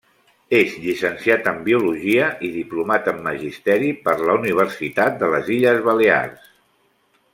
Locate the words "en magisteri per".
3.13-4.17